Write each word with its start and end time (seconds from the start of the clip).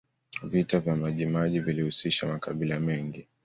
vita 0.43 0.79
vya 0.79 0.95
majimaji 0.95 1.59
vilihusisha 1.59 2.27
makabila 2.27 2.79
mengi 2.79 3.27